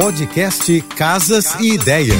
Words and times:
Podcast 0.00 0.80
Casas 0.94 1.56
e 1.58 1.72
Ideias. 1.72 2.16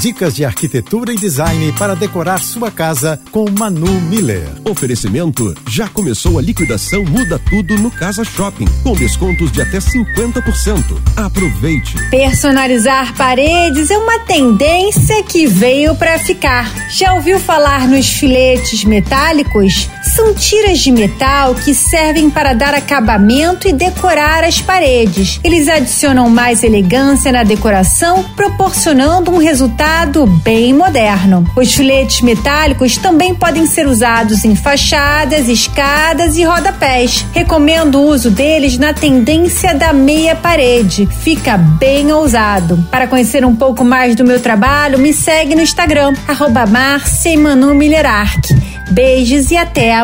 Dicas 0.00 0.32
de 0.32 0.44
arquitetura 0.44 1.12
e 1.12 1.16
design 1.16 1.72
para 1.72 1.96
decorar 1.96 2.40
sua 2.40 2.70
casa 2.70 3.20
com 3.32 3.50
Manu 3.50 4.00
Miller. 4.02 4.48
Oferecimento: 4.64 5.56
já 5.68 5.88
começou 5.88 6.38
a 6.38 6.42
liquidação 6.42 7.04
Muda 7.04 7.36
Tudo 7.50 7.76
no 7.78 7.90
Casa 7.90 8.22
Shopping, 8.22 8.66
com 8.84 8.94
descontos 8.94 9.50
de 9.50 9.60
até 9.60 9.78
50%. 9.78 10.84
Aproveite. 11.16 11.96
Personalizar 12.10 13.12
paredes 13.16 13.90
é 13.90 13.98
uma 13.98 14.20
tendência 14.20 15.20
que 15.24 15.48
veio 15.48 15.96
para 15.96 16.16
ficar. 16.20 16.72
Já 16.90 17.14
ouviu 17.14 17.40
falar 17.40 17.88
nos 17.88 18.08
filetes 18.08 18.84
metálicos? 18.84 19.90
São 20.14 20.32
tiras 20.32 20.78
de 20.78 20.92
metal 20.92 21.56
que 21.56 21.74
servem 21.74 22.30
para 22.30 22.52
dar 22.52 22.72
acabamento 22.72 23.66
e 23.66 23.72
decorar 23.72 24.44
as 24.44 24.60
paredes. 24.60 25.40
Eles 25.42 25.68
adicionam 25.68 26.30
mais 26.30 26.62
elegância 26.62 27.32
na 27.32 27.42
decoração, 27.42 28.22
proporcionando 28.36 29.32
um 29.32 29.38
resultado 29.38 30.24
bem 30.24 30.72
moderno. 30.72 31.44
Os 31.56 31.74
filetes 31.74 32.20
metálicos 32.20 32.96
também 32.96 33.34
podem 33.34 33.66
ser 33.66 33.88
usados 33.88 34.44
em 34.44 34.54
fachadas, 34.54 35.48
escadas 35.48 36.36
e 36.36 36.44
rodapés. 36.44 37.26
Recomendo 37.32 37.96
o 37.96 38.06
uso 38.06 38.30
deles 38.30 38.78
na 38.78 38.94
tendência 38.94 39.74
da 39.74 39.92
meia 39.92 40.36
parede. 40.36 41.08
Fica 41.24 41.56
bem 41.56 42.12
ousado. 42.12 42.78
Para 42.88 43.08
conhecer 43.08 43.44
um 43.44 43.56
pouco 43.56 43.84
mais 43.84 44.14
do 44.14 44.24
meu 44.24 44.38
trabalho, 44.38 44.96
me 44.96 45.12
segue 45.12 45.56
no 45.56 45.62
Instagram, 45.62 46.14
arroba 46.28 46.64
Beijos 48.90 49.50
e 49.50 49.56
até 49.56 50.03